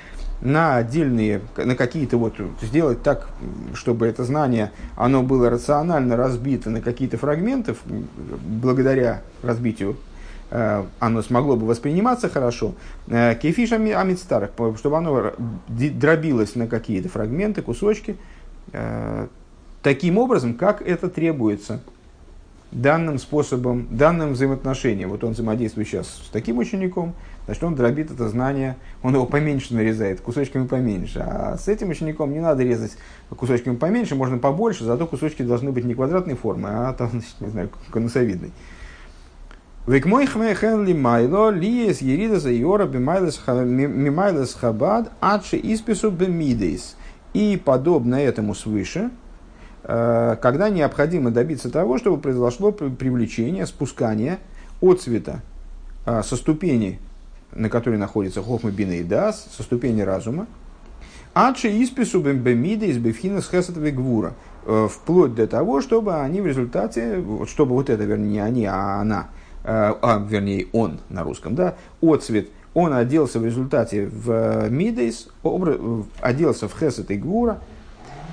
на 0.41 0.77
отдельные, 0.77 1.41
на 1.57 1.75
какие-то 1.75 2.17
вот, 2.17 2.35
сделать 2.61 3.03
так, 3.03 3.29
чтобы 3.73 4.07
это 4.07 4.23
знание, 4.23 4.71
оно 4.95 5.21
было 5.21 5.49
рационально 5.49 6.15
разбито 6.15 6.69
на 6.69 6.81
какие-то 6.81 7.17
фрагменты, 7.17 7.75
благодаря 8.45 9.21
разбитию 9.43 9.97
оно 10.51 11.21
смогло 11.21 11.55
бы 11.55 11.65
восприниматься 11.65 12.29
хорошо, 12.29 12.73
э, 13.07 13.35
кефиш 13.35 13.71
амидстарах, 13.71 14.51
чтобы 14.77 14.97
оно 14.97 15.33
дробилось 15.67 16.55
на 16.55 16.67
какие-то 16.67 17.09
фрагменты, 17.09 17.61
кусочки, 17.61 18.17
э, 18.73 19.27
таким 19.83 20.17
образом, 20.17 20.55
как 20.55 20.81
это 20.81 21.09
требуется 21.09 21.81
данным 22.71 23.17
способом, 23.17 23.87
данным 23.89 24.33
взаимоотношением. 24.33 25.09
Вот 25.09 25.23
он 25.23 25.33
взаимодействует 25.33 25.87
сейчас 25.87 26.07
с 26.07 26.29
таким 26.31 26.59
учеником, 26.59 27.15
значит, 27.45 27.63
он 27.63 27.75
дробит 27.75 28.11
это 28.11 28.29
знание, 28.29 28.75
он 29.01 29.15
его 29.15 29.25
поменьше 29.25 29.73
нарезает, 29.73 30.21
кусочками 30.21 30.67
поменьше. 30.67 31.19
А 31.19 31.57
с 31.57 31.67
этим 31.67 31.89
учеником 31.89 32.31
не 32.31 32.39
надо 32.39 32.63
резать 32.63 32.95
кусочками 33.29 33.75
поменьше, 33.75 34.15
можно 34.15 34.37
побольше, 34.37 34.83
зато 34.83 35.07
кусочки 35.07 35.41
должны 35.41 35.71
быть 35.71 35.85
не 35.85 35.95
квадратной 35.95 36.35
формы, 36.35 36.69
а 36.69 36.93
там, 36.93 37.09
не 37.39 37.49
знаю, 37.49 37.69
конусовидной. 37.91 38.51
Век 39.89 40.05
мой 40.05 40.27
хмехен 40.27 40.85
ли 40.85 40.93
майло 40.93 41.49
ли 41.49 41.91
с 41.91 42.03
ерида 42.03 42.39
за 42.39 42.51
йора 42.51 42.85
мимайлес 42.85 44.53
хабад 44.53 45.11
адши 45.19 45.59
испису 45.63 46.11
бемидейс. 46.11 46.95
И 47.33 47.59
подобно 47.65 48.13
этому 48.13 48.53
свыше, 48.53 49.09
э, 49.83 50.35
когда 50.39 50.69
необходимо 50.69 51.31
добиться 51.31 51.71
того, 51.71 51.97
чтобы 51.97 52.21
произошло 52.21 52.71
привлечение, 52.71 53.65
спускание 53.65 54.37
от 54.79 55.01
цвета 55.01 55.41
э, 56.05 56.21
со 56.21 56.35
ступени 56.35 56.99
на 57.51 57.67
которой 57.67 57.97
находится 57.97 58.43
Хохма 58.43 58.69
Бина 58.69 58.91
и 58.91 59.03
Дас, 59.03 59.47
со 59.57 59.63
ступени 59.63 60.01
разума, 60.01 60.45
Адши 61.33 61.67
испису 61.83 62.21
бемида 62.21 62.85
из 62.85 62.99
бефина 62.99 63.41
с 63.41 63.49
гвура, 63.49 64.33
э, 64.67 64.87
вплоть 64.87 65.33
до 65.33 65.47
того, 65.47 65.81
чтобы 65.81 66.15
они 66.15 66.41
в 66.41 66.45
результате, 66.45 67.23
чтобы 67.47 67.73
вот 67.73 67.89
это, 67.89 68.03
вернее, 68.03 68.29
не 68.29 68.39
они, 68.39 68.65
а 68.65 69.01
она, 69.01 69.29
а, 69.63 70.23
вернее, 70.27 70.67
он 70.73 70.99
на 71.09 71.23
русском, 71.23 71.55
да, 71.55 71.75
отцвет, 72.01 72.49
он 72.73 72.93
оделся 72.93 73.39
в 73.39 73.45
результате 73.45 74.05
в 74.07 74.69
Мидейс, 74.69 75.27
оделся 76.21 76.67
в 76.67 76.77
Хесет 76.79 77.11
и 77.11 77.15
Гвура, 77.15 77.59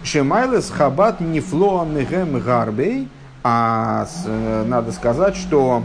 Шемайлес 0.03 0.71
Хабат 0.71 1.21
Нифло 1.21 1.85
Мегем 1.85 2.39
Гарбей, 2.39 3.09
а 3.43 4.07
надо 4.67 4.93
сказать, 4.93 5.37
что 5.37 5.83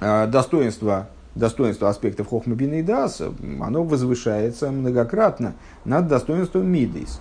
достоинство 0.00 1.08
достоинство 1.36 1.88
аспектов 1.88 2.28
Хохмабина 2.28 2.74
и 2.74 2.82
Дас, 2.82 3.22
оно 3.60 3.84
возвышается 3.84 4.70
многократно 4.70 5.54
над 5.84 6.08
достоинством 6.08 6.66
Мидейс. 6.66 7.20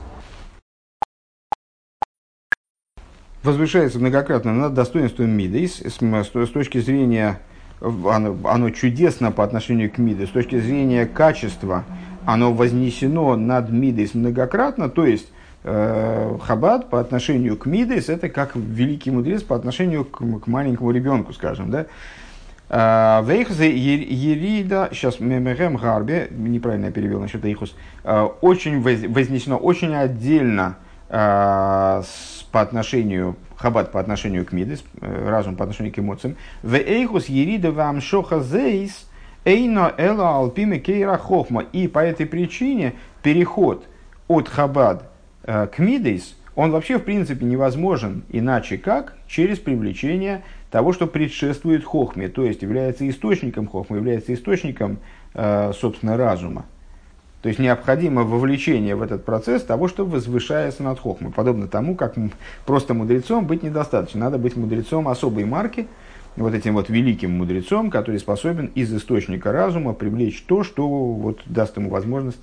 Возвышается 3.45 3.99
многократно 3.99 4.55
над 4.55 4.73
достоинством 4.73 5.29
Мидейс 5.29 5.79
с, 5.79 5.99
с 6.01 6.49
точки 6.49 6.79
зрения, 6.79 7.41
оно, 7.79 8.35
оно 8.43 8.71
чудесно 8.71 9.31
по 9.31 9.43
отношению 9.43 9.91
к 9.91 9.99
Мидейс, 9.99 10.29
с 10.29 10.31
точки 10.31 10.59
зрения 10.59 11.05
качества, 11.05 11.83
оно 12.25 12.51
вознесено 12.51 13.35
над 13.35 13.69
Мидейс 13.69 14.15
многократно, 14.15 14.89
то 14.89 15.05
есть 15.05 15.27
э, 15.63 16.37
Хабад 16.41 16.89
по 16.89 16.99
отношению 16.99 17.55
к 17.55 17.67
Мидейс 17.67 18.09
это 18.09 18.29
как 18.29 18.55
великий 18.55 19.11
мудрец 19.11 19.43
по 19.43 19.55
отношению 19.55 20.05
к, 20.05 20.17
к 20.39 20.47
маленькому 20.47 20.89
ребенку, 20.89 21.31
скажем, 21.31 21.69
да, 21.69 21.85
а, 22.67 23.21
Вейхзе 23.27 23.69
Ерида, 23.69 24.89
сейчас 24.91 25.19
Мемехем 25.19 25.75
Гарбе, 25.75 26.29
неправильно 26.31 26.85
я 26.85 26.91
перевел 26.91 27.19
насчет 27.19 27.45
Эйхус, 27.45 27.75
а, 28.03 28.25
очень 28.25 28.81
вознесено, 28.81 29.57
очень 29.57 29.93
отдельно 29.93 30.77
по 31.07 32.61
отношению, 32.61 33.35
хабат 33.57 33.91
по 33.91 33.99
отношению 33.99 34.45
к 34.45 34.51
мидес, 34.51 34.83
э, 35.01 35.29
разум 35.29 35.55
по 35.55 35.63
отношению 35.63 35.93
к 35.93 35.99
эмоциям. 35.99 36.35
В 36.63 36.75
Эйхус 36.75 37.27
Ерида 37.27 37.71
вам 37.71 38.01
шоха 38.01 38.39
зейс, 38.39 39.07
эйно 39.43 39.93
эла 39.97 40.37
алпиме 40.37 40.79
кейра 40.79 41.17
хохма. 41.17 41.61
И 41.61 41.87
по 41.87 41.99
этой 41.99 42.25
причине 42.25 42.93
переход 43.21 43.85
от 44.27 44.49
хабад 44.49 45.11
э, 45.43 45.67
к 45.67 45.79
мидейс, 45.79 46.35
он 46.55 46.71
вообще 46.71 46.97
в 46.97 47.03
принципе 47.03 47.45
невозможен 47.45 48.23
иначе 48.29 48.77
как 48.77 49.17
через 49.27 49.59
привлечение 49.59 50.43
того, 50.71 50.93
что 50.93 51.05
предшествует 51.07 51.83
хохме, 51.83 52.29
то 52.29 52.43
есть 52.43 52.61
является 52.61 53.07
источником 53.07 53.67
хохмы, 53.67 53.97
является 53.97 54.33
источником, 54.33 54.99
э, 55.33 55.71
собственно, 55.73 56.17
разума. 56.17 56.65
То 57.45 57.49
есть 57.49 57.59
необходимо 57.59 58.23
вовлечение 58.23 58.95
в 58.95 59.03
этот 59.03 59.23
процесс 59.23 59.61
того, 59.61 59.87
что 59.87 60.03
возвышается 60.03 60.81
над 60.81 60.99
хохмой. 60.99 61.31
Подобно 61.31 61.67
тому, 61.67 61.93
как 61.93 62.15
просто 62.65 62.95
мудрецом 62.95 63.45
быть 63.45 63.61
недостаточно. 63.61 64.21
Надо 64.21 64.39
быть 64.39 64.55
мудрецом 64.55 65.07
особой 65.07 65.45
марки, 65.45 65.85
вот 66.37 66.55
этим 66.55 66.73
вот 66.73 66.89
великим 66.89 67.37
мудрецом, 67.37 67.91
который 67.91 68.19
способен 68.19 68.71
из 68.73 68.91
источника 68.91 69.51
разума 69.51 69.93
привлечь 69.93 70.41
то, 70.47 70.63
что 70.63 70.87
вот 70.87 71.43
даст 71.45 71.77
ему 71.77 71.91
возможность 71.91 72.41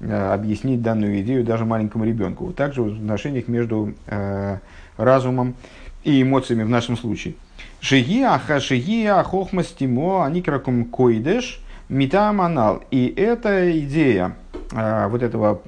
э, 0.00 0.32
объяснить 0.32 0.80
данную 0.80 1.20
идею 1.20 1.44
даже 1.44 1.66
маленькому 1.66 2.06
ребенку. 2.06 2.46
Вот 2.46 2.56
также 2.56 2.80
в 2.80 2.86
отношениях 2.86 3.48
между 3.48 3.92
э, 4.06 4.60
разумом 4.96 5.56
и 6.04 6.22
эмоциями 6.22 6.62
в 6.62 6.70
нашем 6.70 6.96
случае. 6.96 7.34
Шигия, 7.80 8.30
хохмастимо, 8.38 10.24
аникракум 10.24 10.86
койдеш, 10.86 11.60
метаманал. 11.88 12.82
И 12.90 13.12
эта 13.16 13.78
идея 13.80 14.36
а, 14.72 15.08
вот, 15.08 15.22
этого, 15.22 15.62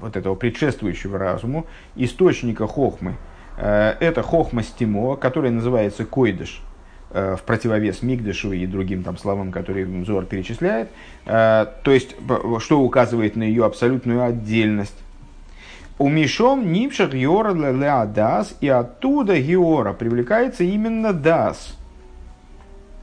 вот 0.00 0.16
этого 0.16 0.34
предшествующего 0.34 1.18
разуму, 1.18 1.66
источника 1.96 2.66
хохмы, 2.66 3.16
а, 3.58 3.96
это 4.00 4.22
хохмастимо, 4.22 5.16
который 5.16 5.50
называется 5.50 6.04
койдеш, 6.04 6.62
а, 7.10 7.36
в 7.36 7.42
противовес 7.42 8.02
Мигдешу 8.02 8.52
и 8.52 8.66
другим 8.66 9.02
там 9.02 9.18
словам, 9.18 9.52
которые 9.52 10.04
Зор 10.04 10.24
перечисляет. 10.24 10.90
То 11.24 11.74
есть, 11.86 12.16
что 12.58 12.80
указывает 12.80 13.36
на 13.36 13.42
ее 13.42 13.64
абсолютную 13.64 14.24
отдельность 14.24 14.96
у 15.98 16.08
Мишом 16.08 16.72
Нипшах 16.72 17.12
Геора 17.12 17.52
Леа 17.52 18.06
Дас, 18.06 18.56
и 18.60 18.68
оттуда 18.68 19.38
Геора 19.38 19.92
привлекается 19.92 20.64
именно 20.64 21.12
Дас. 21.12 21.78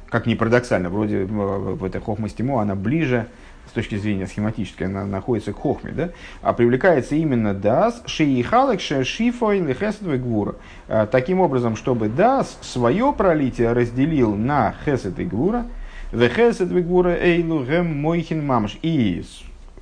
Как 0.09 0.25
ни 0.25 0.33
парадоксально, 0.33 0.89
вроде 0.89 1.25
в 1.25 1.83
этой 1.83 2.01
Хохмастимо 2.01 2.61
она 2.61 2.75
ближе 2.75 3.27
с 3.69 3.71
точки 3.71 3.95
зрения 3.95 4.25
схематической, 4.25 4.87
она 4.87 5.05
находится 5.05 5.53
к 5.53 5.57
Хохме, 5.57 5.91
да? 5.91 6.09
а 6.41 6.53
привлекается 6.53 7.15
именно 7.15 7.53
Дас, 7.53 8.01
Шиихалек, 8.07 8.81
Шифой, 8.81 9.59
Лехесет 9.59 10.21
Гвура. 10.21 10.55
А, 10.87 11.05
таким 11.05 11.39
образом, 11.39 11.75
чтобы 11.75 12.09
Дас 12.09 12.57
свое 12.61 13.13
пролитие 13.15 13.71
разделил 13.71 14.35
на 14.35 14.73
Хесет 14.85 15.19
и 15.19 15.25
Гвура, 15.25 15.67
Вехесет 16.11 16.71
Гвура 16.71 17.09
Эйлу 17.09 17.63
Мойхин 17.83 18.43
Мамш. 18.43 18.79
И, 18.81 19.23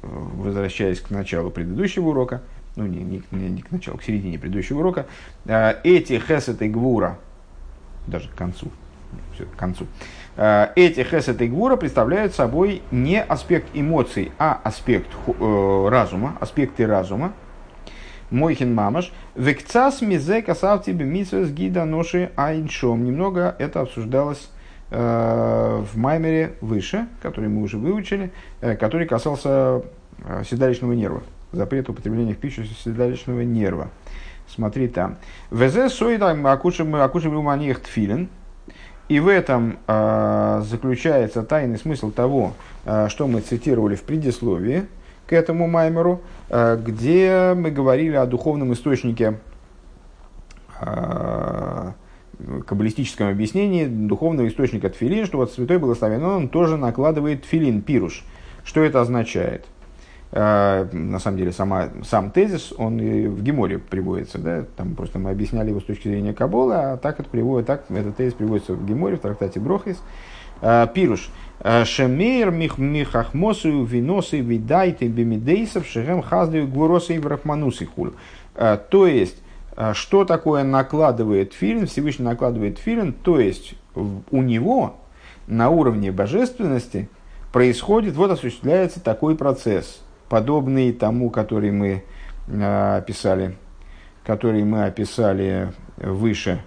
возвращаясь 0.02 1.00
к 1.00 1.10
началу 1.10 1.50
предыдущего 1.50 2.10
урока, 2.10 2.42
ну 2.76 2.86
не, 2.86 3.00
не, 3.00 3.24
не, 3.32 3.50
не 3.50 3.62
к 3.62 3.72
началу, 3.72 3.98
к 3.98 4.04
середине 4.04 4.38
предыдущего 4.38 4.80
урока, 4.80 5.08
э, 5.46 5.76
эти 5.84 6.20
хесет 6.20 6.62
и 6.62 6.68
гвура, 6.68 7.18
даже 8.06 8.28
к 8.30 8.36
концу, 8.36 8.68
все, 9.34 9.46
к 9.46 9.56
концу, 9.56 9.86
э, 9.86 10.17
эти 10.38 11.04
хесет 11.04 11.42
и 11.42 11.48
гвура 11.48 11.78
представляют 11.78 12.36
собой 12.36 12.82
не 12.92 13.22
аспект 13.22 13.68
эмоций, 13.74 14.32
а 14.38 14.60
аспект 14.64 15.08
э, 15.28 15.88
разума, 15.90 16.38
аспекты 16.40 16.86
разума, 16.86 17.34
Мойхин 18.30 18.74
мамаш. 18.74 19.12
Векцас 19.36 20.02
мизе 20.02 20.42
касав 20.42 20.84
тебе 20.84 21.06
митсвес 21.06 21.50
гида 21.50 21.86
ноши 21.86 22.32
айншом. 22.36 23.06
Немного 23.06 23.56
это 23.58 23.82
обсуждалось 23.82 24.50
э, 24.92 25.84
в 25.92 25.98
Маймере 25.98 26.54
выше, 26.62 27.08
который 27.22 27.50
мы 27.50 27.62
уже 27.62 27.78
выучили, 27.78 28.32
э, 28.62 28.76
который 28.76 29.08
касался 29.08 29.82
э, 30.26 30.44
седалищного 30.46 30.94
нерва 30.94 31.24
запрет 31.52 31.90
употребления 31.90 32.34
в 32.34 32.38
пищу 32.38 32.64
седалищного 32.64 33.42
нерва. 33.42 33.90
Смотри 34.48 34.88
там. 34.88 35.18
ВЗ 35.52 35.94
сойдам 35.94 36.46
акушим 36.48 36.94
уманих 36.94 37.82
тфилин. 37.82 38.30
И 39.08 39.20
в 39.20 39.30
этом 39.30 39.80
э, 39.88 40.62
заключается 40.66 41.44
тайный 41.44 41.78
смысл 41.78 42.12
того, 42.12 42.54
э, 42.86 43.08
что 43.10 43.28
мы 43.28 43.40
цитировали 43.40 43.96
в 43.96 44.04
предисловии 44.04 44.86
к 45.28 45.34
этому 45.34 45.68
маймеру, 45.68 46.22
э, 46.50 46.78
где 46.84 47.54
мы 47.56 47.72
говорили 47.72 48.16
о 48.16 48.26
духовном 48.26 48.74
источнике, 48.74 49.40
э, 50.82 51.92
каббалистическом 52.68 53.30
объяснении 53.30 53.86
духовного 53.86 54.48
источника 54.48 54.90
тфилин, 54.90 55.26
что 55.26 55.38
вот 55.38 55.52
святой 55.52 55.80
благословен 55.80 56.24
он 56.24 56.50
тоже 56.50 56.78
накладывает 56.78 57.44
тфилин, 57.44 57.82
пируш. 57.82 58.24
Что 58.64 58.84
это 58.84 59.02
означает? 59.02 59.66
А, 60.40 60.88
на 60.92 61.18
самом 61.18 61.38
деле 61.38 61.52
сама, 61.52 61.90
сам 62.04 62.30
тезис, 62.30 62.72
он 62.78 63.00
и 63.00 63.26
в 63.26 63.42
Геморе 63.42 63.80
приводится, 63.80 64.38
да, 64.38 64.66
там 64.76 64.94
просто 64.94 65.18
мы 65.18 65.32
объясняли 65.32 65.70
его 65.70 65.80
с 65.80 65.86
точки 65.86 66.10
зрения 66.10 66.32
Кабола, 66.32 66.92
а 66.92 66.98
так 66.98 67.20
это 67.20 67.28
приводит, 67.28 67.66
так 67.66 67.86
этот 67.90 68.18
тезис 68.18 68.36
приводится 68.36 68.76
в 68.76 68.86
Геморе, 68.86 69.16
в 69.16 69.22
трактате 69.22 69.60
Брохис. 69.60 70.00
А, 70.62 70.86
пируш. 70.86 71.32
А, 71.60 71.86
Шемейр 71.86 72.52
михахмосу 72.52 73.84
виносы 73.84 74.42
видайте 74.42 75.08
бимидейсов 75.08 75.88
шехем 75.88 76.22
хаздаю 76.22 76.68
гвуросы 76.68 77.16
и 77.16 77.20
брахманусы. 77.20 77.90
То 78.54 79.08
есть, 79.08 79.38
что 79.94 80.24
такое 80.24 80.64
накладывает 80.64 81.54
филин, 81.54 81.88
Всевышний 81.88 82.26
накладывает 82.26 82.78
филин, 82.78 83.12
то 83.12 83.40
есть 83.40 83.74
у 83.96 84.42
него 84.44 84.98
на 85.48 85.72
уровне 85.72 86.12
божественности 86.12 87.10
происходит, 87.52 88.16
вот 88.16 88.30
осуществляется 88.30 89.00
такой 89.00 89.36
процесс– 89.36 90.04
подобный 90.30 90.92
тому, 90.92 91.30
который 91.30 91.72
мы 91.72 92.04
э, 92.48 92.98
описали, 92.98 93.56
который 94.26 94.64
мы 94.64 94.86
описали 94.86 95.74
выше, 95.98 96.62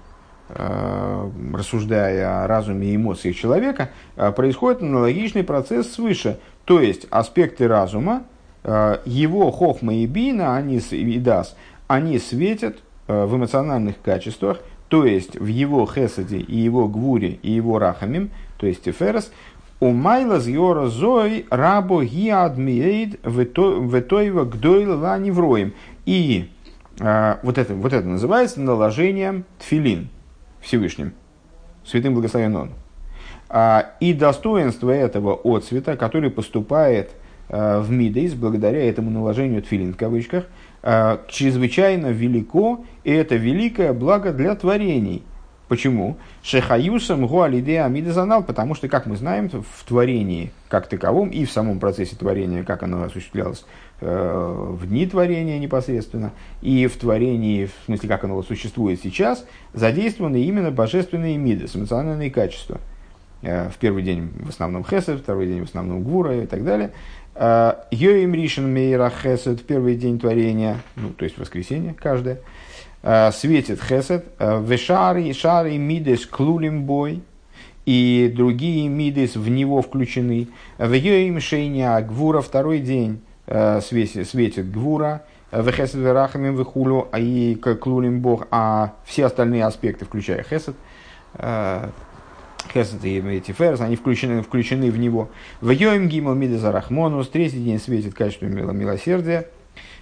э, 0.49 1.31
рассуждая 1.55 2.45
о 2.45 2.47
разуме 2.47 2.89
и 2.89 2.97
эмоциях 2.97 3.37
человека, 3.37 3.91
э, 4.17 4.33
происходит 4.33 4.83
аналогичный 4.83 5.45
процесс 5.45 5.93
свыше. 5.93 6.39
То 6.65 6.81
есть 6.81 7.07
аспекты 7.11 7.67
разума, 7.67 8.25
его 8.63 9.51
хохма 9.51 9.95
и 9.95 10.07
бина, 10.07 10.55
они, 10.55 10.77
и 10.77 11.19
дас, 11.19 11.57
они 11.89 12.19
светят 12.19 12.77
в 13.09 13.35
эмоциональных 13.35 14.01
качествах, 14.03 14.59
то 14.89 15.07
есть 15.07 15.39
в 15.41 15.47
его 15.47 15.87
хесаде 15.87 16.39
и 16.39 16.57
его 16.59 16.87
гвуре 16.87 17.39
и 17.43 17.51
его 17.51 17.79
рахамим, 17.79 18.31
то 18.59 18.67
есть 18.67 18.83
теферес, 18.83 19.33
у 19.81 19.93
майла 19.93 20.39
зьора 20.39 20.87
зой 20.87 21.47
рабо 21.51 22.03
гиадмиейд 22.03 23.21
ветоева 23.25 24.45
гдойл 24.45 24.99
ланевроем. 24.99 25.73
И 26.05 26.51
а, 27.01 27.41
вот, 27.43 27.57
это, 27.59 27.75
вот 27.75 27.93
это 27.93 28.07
называется 28.07 28.61
наложением 28.61 29.45
тфилин 29.59 30.09
Всевышним, 30.61 31.15
святым 31.85 32.15
благословен 32.15 32.55
он. 32.55 32.71
А, 33.49 33.93
и 34.01 34.13
достоинство 34.13 34.91
этого 34.91 35.35
отцвета, 35.43 35.97
который 35.97 36.31
поступает 36.31 37.11
а, 37.49 37.81
в 37.81 37.91
Мидейс, 37.91 38.35
благодаря 38.35 38.87
этому 38.87 39.11
наложению 39.11 39.63
тфилин 39.63 39.95
в 39.95 39.97
кавычках, 39.97 40.45
а, 40.83 41.23
чрезвычайно 41.29 42.09
велико, 42.09 42.85
и 43.03 43.11
это 43.11 43.37
великое 43.37 43.95
благо 43.95 44.33
для 44.33 44.55
творений. 44.55 45.23
Почему? 45.71 46.17
Шехаюсом 46.43 47.29
гуалиде 47.29 47.83
амидазанал, 47.83 48.43
потому 48.43 48.75
что, 48.75 48.89
как 48.89 49.07
мы 49.07 49.15
знаем, 49.15 49.49
в 49.49 49.85
творении 49.87 50.51
как 50.69 50.89
таковом 50.89 51.29
и 51.29 51.45
в 51.45 51.53
самом 51.53 51.79
процессе 51.79 52.17
творения, 52.17 52.65
как 52.65 52.83
оно 52.83 53.05
осуществлялось 53.05 53.65
э, 54.01 54.67
в 54.69 54.89
дни 54.89 55.07
творения 55.07 55.61
непосредственно, 55.61 56.33
и 56.61 56.89
в 56.89 56.97
творении, 56.97 57.67
в 57.67 57.85
смысле, 57.85 58.09
как 58.09 58.25
оно 58.25 58.43
существует 58.43 59.01
сейчас, 59.01 59.47
задействованы 59.73 60.43
именно 60.43 60.73
божественные 60.73 61.37
миды, 61.37 61.69
эмоциональные 61.73 62.33
качества. 62.33 62.81
Э, 63.43 63.69
в 63.69 63.77
первый 63.77 64.03
день 64.03 64.29
в 64.41 64.49
основном 64.49 64.85
хесед, 64.85 65.21
второй 65.21 65.47
день 65.47 65.61
в 65.61 65.69
основном 65.69 66.03
гвура 66.03 66.43
и 66.43 66.47
так 66.47 66.65
далее. 66.65 66.91
Э, 67.37 67.75
Йоим 67.93 68.35
ришен 68.35 68.75
мейра 68.75 69.13
хесед, 69.23 69.65
первый 69.65 69.95
день 69.95 70.19
творения, 70.19 70.79
ну, 70.97 71.11
то 71.11 71.25
есть 71.25 71.39
воскресенье 71.39 71.95
каждое– 71.95 72.41
светит 73.33 73.83
хесед, 73.83 74.27
э, 74.39 74.63
вешари, 74.63 75.33
шари, 75.33 75.77
мидес, 75.77 76.27
клулим 76.27 76.85
бой, 76.85 77.23
и 77.87 78.33
другие 78.35 78.89
мидес 78.89 79.37
в 79.37 79.49
него 79.49 79.83
включены. 79.83 80.49
В 80.79 80.93
им 80.93 81.41
шейня 81.41 82.01
гвура 82.03 82.41
второй 82.41 82.81
день 82.81 83.21
э, 83.47 83.81
светит, 83.81 84.29
светит 84.29 84.71
гвура, 84.71 85.23
в 85.51 85.71
хесед 85.73 85.95
верахамим 85.95 86.57
вихулю, 86.57 87.09
а 87.11 87.19
и 87.19 87.55
клулим 87.55 88.21
бог, 88.21 88.47
а 88.51 88.95
все 89.05 89.27
остальные 89.27 89.65
аспекты, 89.65 90.05
включая 90.05 90.43
хесед, 90.43 90.77
Хесед 92.73 93.05
и 93.05 93.19
эти 93.19 93.53
ферс, 93.53 93.81
они 93.81 93.97
включены, 93.97 94.43
включены 94.43 94.91
в 94.91 94.99
него. 94.99 95.31
В 95.61 95.71
Йоим 95.71 96.09
Гимал 96.09 96.35
Мидеза 96.35 96.71
Рахмонус, 96.71 97.29
третий 97.29 97.63
день 97.63 97.81
светит 97.81 98.15
качество 98.15 98.47
милосердия. 98.47 99.49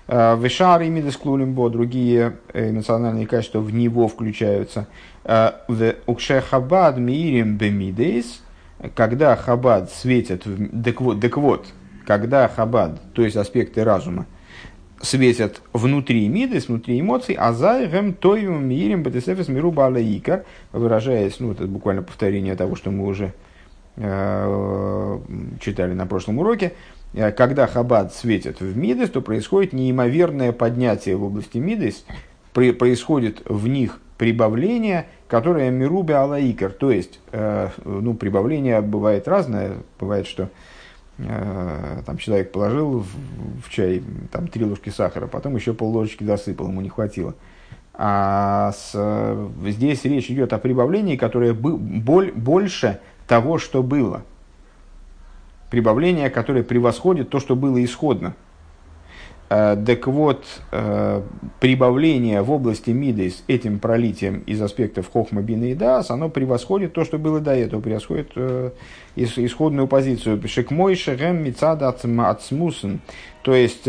Э, 0.08 0.36
Вишар 0.40 0.82
и 0.82 0.88
Мидесклулимбо, 0.88 1.68
другие 1.68 2.38
эмоциональные 2.54 3.26
качества 3.26 3.60
в 3.60 3.72
него 3.72 4.08
включаются. 4.08 4.86
Э, 5.24 5.52
в 5.68 5.94
Укше 6.06 6.40
Хабад 6.40 6.96
Мирим 6.96 7.56
Бемидейс, 7.56 8.42
когда 8.94 9.36
Хабад 9.36 9.90
светит, 9.90 10.44
так 10.84 11.00
вот, 11.00 11.20
так 11.20 11.36
вот, 11.36 11.66
когда 12.06 12.48
Хабад, 12.48 13.00
то 13.12 13.22
есть 13.22 13.36
аспекты 13.36 13.84
разума, 13.84 14.26
светят 15.00 15.60
внутри 15.72 16.26
мидес, 16.28 16.68
внутри 16.68 16.98
эмоций, 16.98 17.36
а 17.38 17.52
за 17.52 17.86
гем 17.86 18.14
тоем 18.14 18.66
мирим 18.66 19.02
бетесефес 19.02 19.48
миру 19.48 19.70
балаикар, 19.70 20.44
выражаясь, 20.72 21.38
ну, 21.38 21.52
это 21.52 21.66
буквально 21.66 22.02
повторение 22.02 22.56
того, 22.56 22.74
что 22.76 22.90
мы 22.90 23.06
уже 23.06 23.32
э, 23.96 25.18
читали 25.60 25.92
на 25.92 26.06
прошлом 26.06 26.38
уроке, 26.38 26.72
когда 27.14 27.66
Хаббат 27.66 28.14
светит 28.14 28.60
в 28.60 28.76
Мидес, 28.76 29.10
то 29.10 29.20
происходит 29.20 29.72
неимоверное 29.72 30.52
поднятие 30.52 31.16
в 31.16 31.24
области 31.24 31.58
Мидес, 31.58 32.04
происходит 32.52 33.42
в 33.46 33.66
них 33.68 34.00
прибавление, 34.18 35.06
которое 35.28 35.70
Мируби 35.70 36.12
Алаикер, 36.12 36.72
то 36.72 36.90
есть 36.90 37.20
э, 37.30 37.68
ну, 37.84 38.14
прибавление 38.14 38.80
бывает 38.80 39.28
разное, 39.28 39.74
бывает, 39.98 40.26
что 40.26 40.50
э, 41.18 42.02
там 42.04 42.18
человек 42.18 42.50
положил 42.50 43.00
в, 43.00 43.06
в 43.64 43.70
чай 43.70 44.02
там, 44.32 44.48
три 44.48 44.64
ложки 44.64 44.90
сахара, 44.90 45.28
потом 45.28 45.54
еще 45.54 45.72
пол 45.72 45.92
ложечки 45.92 46.24
досыпал, 46.24 46.68
ему 46.68 46.80
не 46.80 46.88
хватило. 46.88 47.34
А 47.94 48.72
с, 48.72 49.48
здесь 49.66 50.04
речь 50.04 50.30
идет 50.30 50.52
о 50.52 50.58
прибавлении, 50.58 51.16
которое 51.16 51.52
боль, 51.52 52.32
больше 52.32 53.00
того, 53.26 53.58
что 53.58 53.82
было– 53.82 54.22
прибавление, 55.70 56.31
которое 56.31 56.62
превосходит 56.62 57.31
то, 57.31 57.40
что 57.40 57.57
было 57.57 57.83
исходно. 57.85 58.35
Э, 59.50 59.76
так 59.85 60.07
вот, 60.07 60.44
э, 60.72 61.22
прибавление 61.61 62.42
в 62.42 62.50
области 62.50 62.90
миды 62.90 63.31
с 63.31 63.42
этим 63.48 63.78
пролитием 63.78 64.40
из 64.40 64.61
аспектов 64.61 65.11
хохма, 65.11 65.40
бина 65.40 65.64
и 65.64 65.74
дас, 65.74 66.11
оно 66.11 66.28
превосходит 66.28 66.92
то, 66.92 67.04
что 67.04 67.18
было 67.18 67.40
до 67.40 67.54
этого, 67.54 67.81
превосходит 67.81 68.33
э, 68.37 68.72
исходную 69.16 69.88
позицию. 69.88 70.46
Шекмой 70.46 70.96
шерем 70.96 71.42
мицада 71.42 71.88
ацмусен. 71.88 73.00
То 73.42 73.54
есть, 73.54 73.88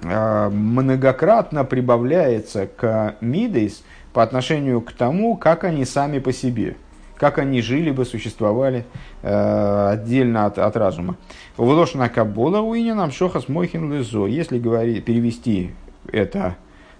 многократно 0.00 1.64
прибавляется 1.64 2.68
к 2.68 3.16
мидейс 3.20 3.82
по 4.12 4.22
отношению 4.22 4.80
к 4.80 4.92
тому, 4.92 5.36
как 5.36 5.64
они 5.64 5.84
сами 5.84 6.20
по 6.20 6.32
себе– 6.32 6.76
как 7.18 7.38
они 7.38 7.60
жили 7.60 7.90
бы, 7.90 8.04
существовали 8.04 8.86
э, 9.22 9.88
отдельно 9.92 10.46
от, 10.46 10.58
от 10.58 10.76
разума. 10.76 11.16
Вылошена 11.56 12.08
кабола 12.08 12.60
уиня 12.60 12.94
нам 12.94 13.10
шохас 13.10 13.48
мойхин 13.48 13.92
лизо. 13.92 14.26
Если 14.26 14.58
говорить, 14.58 15.04
перевести 15.04 15.72
это 16.12 16.56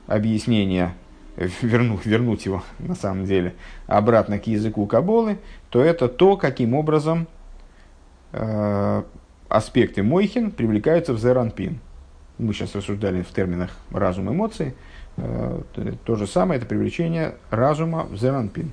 объяснение, 0.07 0.95
вернуть, 1.63 2.05
вернуть 2.05 2.45
его 2.47 2.65
на 2.79 2.95
самом 2.95 3.25
деле 3.25 3.55
обратно 3.87 4.39
к 4.39 4.47
языку 4.47 4.87
каболы, 4.87 5.39
то 5.71 5.83
это 5.83 6.09
то, 6.09 6.37
каким 6.37 6.75
образом 6.75 7.29
э, 8.33 9.03
аспекты 9.49 10.03
мойхин 10.03 10.51
привлекаются 10.51 11.13
в 11.13 11.21
зеранпин. 11.21 11.79
Мы 12.39 12.53
сейчас 12.53 12.75
рассуждали 12.75 13.23
в 13.23 13.29
терминах 13.29 13.71
разум 13.91 14.31
эмоций. 14.31 14.75
Э, 15.17 15.61
то 16.05 16.17
же 16.17 16.27
самое, 16.27 16.59
это 16.59 16.67
привлечение 16.67 17.35
разума 17.51 18.05
в 18.05 18.17
зеранпин. 18.17 18.73